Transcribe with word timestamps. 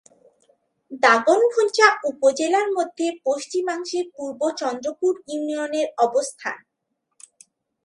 দাগনভূঞা 1.03 1.87
উপজেলার 2.03 2.67
মধ্য-পশ্চিমাংশে 2.71 3.99
পূর্ব 4.15 4.41
চন্দ্রপুর 4.61 5.13
ইউনিয়নের 5.27 5.87
অবস্থান। 5.97 6.57